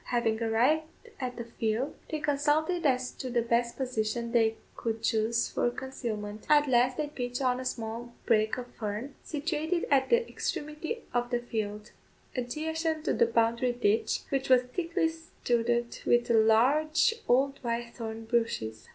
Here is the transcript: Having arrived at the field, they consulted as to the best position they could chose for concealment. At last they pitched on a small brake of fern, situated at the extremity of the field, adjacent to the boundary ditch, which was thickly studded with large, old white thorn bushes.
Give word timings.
Having 0.05 0.41
arrived 0.41 0.87
at 1.19 1.35
the 1.37 1.43
field, 1.43 1.93
they 2.09 2.19
consulted 2.19 2.87
as 2.87 3.11
to 3.11 3.29
the 3.29 3.43
best 3.43 3.77
position 3.77 4.31
they 4.31 4.55
could 4.75 5.03
chose 5.03 5.47
for 5.47 5.69
concealment. 5.69 6.47
At 6.49 6.67
last 6.67 6.97
they 6.97 7.05
pitched 7.05 7.39
on 7.39 7.59
a 7.59 7.65
small 7.65 8.11
brake 8.25 8.57
of 8.57 8.65
fern, 8.65 9.13
situated 9.21 9.85
at 9.91 10.09
the 10.09 10.27
extremity 10.27 11.03
of 11.13 11.29
the 11.29 11.37
field, 11.39 11.91
adjacent 12.35 13.05
to 13.05 13.13
the 13.13 13.27
boundary 13.27 13.73
ditch, 13.73 14.21
which 14.29 14.49
was 14.49 14.63
thickly 14.63 15.07
studded 15.07 15.99
with 16.07 16.31
large, 16.31 17.13
old 17.27 17.59
white 17.63 17.93
thorn 17.93 18.25
bushes. 18.25 18.89